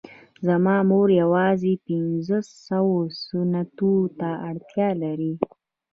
[0.47, 2.87] زما مور يوازې پنځوسو
[3.25, 5.33] سنټو ته اړتيا لري.